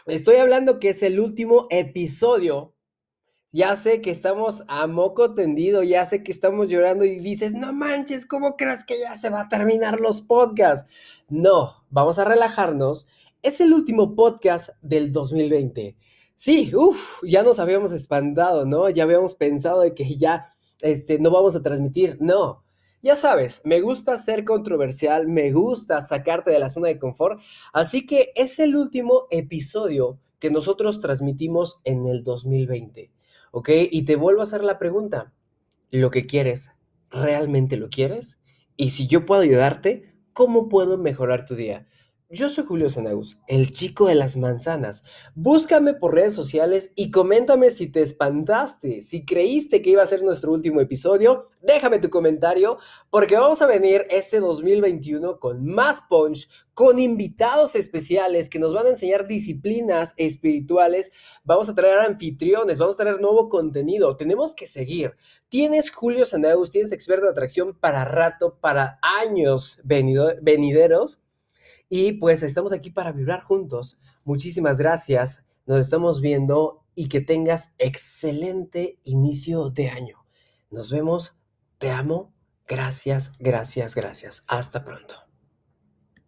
Estoy 0.05 0.37
hablando 0.37 0.79
que 0.79 0.89
es 0.89 1.03
el 1.03 1.19
último 1.19 1.67
episodio 1.69 2.73
Ya 3.51 3.75
sé 3.75 3.99
que 3.99 4.11
estamos 4.11 4.63
a 4.67 4.85
moco 4.85 5.33
tendido, 5.33 5.81
ya 5.81 6.05
sé 6.05 6.21
que 6.21 6.31
estamos 6.31 6.67
llorando 6.67 7.03
y 7.03 7.17
dices, 7.17 7.55
no 7.55 7.73
manches, 7.73 8.27
¿cómo 8.27 8.55
crees 8.55 8.85
que 8.85 8.99
ya 8.99 9.15
se 9.15 9.31
va 9.31 9.41
a 9.41 9.49
terminar 9.49 9.99
los 9.99 10.21
podcasts? 10.21 10.91
No, 11.29 11.83
vamos 11.89 12.19
a 12.19 12.25
relajarnos. 12.25 13.07
Es 13.41 13.59
el 13.59 13.73
último 13.73 14.13
podcast 14.13 14.69
del 14.83 15.11
2020. 15.11 15.95
Sí, 16.35 16.75
uff, 16.75 17.23
ya 17.23 17.41
nos 17.41 17.57
habíamos 17.57 17.91
espantado, 17.91 18.65
¿no? 18.65 18.87
Ya 18.89 19.01
habíamos 19.01 19.33
pensado 19.33 19.81
de 19.81 19.95
que 19.95 20.15
ya 20.15 20.53
este, 20.83 21.17
no 21.17 21.31
vamos 21.31 21.55
a 21.55 21.63
transmitir. 21.63 22.17
No, 22.19 22.63
ya 23.01 23.15
sabes, 23.15 23.61
me 23.63 23.81
gusta 23.81 24.15
ser 24.17 24.43
controversial, 24.43 25.27
me 25.27 25.51
gusta 25.51 26.01
sacarte 26.01 26.51
de 26.51 26.59
la 26.59 26.69
zona 26.69 26.89
de 26.89 26.99
confort, 26.99 27.41
así 27.73 28.05
que 28.05 28.31
es 28.35 28.59
el 28.59 28.75
último 28.75 29.25
episodio 29.31 30.19
que 30.37 30.51
nosotros 30.51 30.99
transmitimos 31.01 31.79
en 31.83 32.05
el 32.05 32.23
2020. 32.23 33.09
¿Ok? 33.51 33.69
Y 33.91 34.03
te 34.03 34.15
vuelvo 34.15 34.41
a 34.41 34.43
hacer 34.43 34.63
la 34.63 34.79
pregunta, 34.79 35.33
¿lo 35.91 36.11
que 36.11 36.25
quieres, 36.25 36.71
realmente 37.09 37.77
lo 37.77 37.89
quieres? 37.89 38.41
Y 38.77 38.91
si 38.91 39.07
yo 39.07 39.25
puedo 39.25 39.41
ayudarte, 39.41 40.15
¿cómo 40.33 40.69
puedo 40.69 40.97
mejorar 40.97 41.45
tu 41.45 41.55
día? 41.55 41.87
Yo 42.31 42.47
soy 42.47 42.63
Julio 42.63 42.91
Zenagus, 42.91 43.39
el 43.47 43.71
chico 43.71 44.05
de 44.05 44.13
las 44.13 44.37
manzanas. 44.37 45.03
Búscame 45.33 45.95
por 45.95 46.13
redes 46.13 46.35
sociales 46.35 46.91
y 46.95 47.09
coméntame 47.09 47.71
si 47.71 47.87
te 47.87 48.01
espantaste, 48.01 49.01
si 49.01 49.25
creíste 49.25 49.81
que 49.81 49.89
iba 49.89 50.03
a 50.03 50.05
ser 50.05 50.21
nuestro 50.21 50.51
último 50.51 50.79
episodio. 50.79 51.47
Déjame 51.59 51.97
tu 51.97 52.11
comentario 52.11 52.77
porque 53.09 53.35
vamos 53.35 53.63
a 53.63 53.65
venir 53.65 54.05
este 54.11 54.41
2021 54.41 55.39
con 55.39 55.65
más 55.65 56.03
punch, 56.07 56.47
con 56.75 56.99
invitados 56.99 57.73
especiales 57.73 58.47
que 58.47 58.59
nos 58.59 58.75
van 58.75 58.85
a 58.85 58.89
enseñar 58.89 59.25
disciplinas 59.25 60.13
espirituales. 60.15 61.11
Vamos 61.43 61.67
a 61.67 61.73
traer 61.73 61.97
anfitriones, 61.97 62.77
vamos 62.77 62.93
a 62.93 62.99
traer 62.99 63.19
nuevo 63.19 63.49
contenido. 63.49 64.15
Tenemos 64.17 64.53
que 64.53 64.67
seguir. 64.67 65.15
Tienes 65.47 65.89
Julio 65.89 66.27
Zenagus, 66.27 66.69
tienes 66.69 66.91
experto 66.91 67.25
de 67.25 67.31
atracción 67.31 67.73
para 67.73 68.05
rato, 68.05 68.59
para 68.61 68.99
años 69.01 69.81
venideros 69.83 71.19
y 71.89 72.13
pues 72.13 72.43
estamos 72.43 72.71
aquí 72.71 72.91
para 72.91 73.11
vibrar 73.11 73.41
juntos. 73.41 73.97
Muchísimas 74.23 74.77
gracias. 74.77 75.43
Nos 75.65 75.79
estamos 75.79 76.21
viendo 76.21 76.85
y 76.95 77.07
que 77.07 77.21
tengas 77.21 77.73
excelente 77.77 78.99
inicio 79.03 79.69
de 79.69 79.89
año. 79.89 80.25
Nos 80.69 80.91
vemos. 80.91 81.35
Te 81.77 81.89
amo. 81.89 82.33
Gracias, 82.67 83.31
gracias, 83.39 83.95
gracias. 83.95 84.43
Hasta 84.47 84.85
pronto. 84.85 85.28